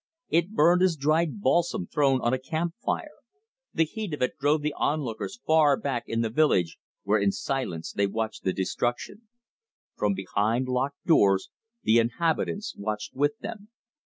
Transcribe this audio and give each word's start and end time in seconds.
It 0.29 0.53
burned 0.55 0.81
as 0.81 0.95
dried 0.95 1.41
balsam 1.41 1.85
thrown 1.85 2.21
on 2.21 2.33
a 2.33 2.39
camp 2.39 2.73
fire. 2.83 3.19
The 3.71 3.85
heat 3.85 4.15
of 4.15 4.23
it 4.23 4.35
drove 4.39 4.63
the 4.63 4.73
onlookers 4.73 5.39
far 5.45 5.77
back 5.77 6.05
in 6.07 6.21
the 6.21 6.31
village, 6.31 6.79
where 7.03 7.19
in 7.19 7.31
silence 7.31 7.93
they 7.93 8.07
watched 8.07 8.43
the 8.43 8.51
destruction. 8.51 9.27
From 9.95 10.15
behind 10.15 10.67
locked 10.67 11.05
doors 11.05 11.51
the 11.83 11.99
inhabitants 11.99 12.73
watched 12.75 13.13
with 13.13 13.37
them. 13.41 13.69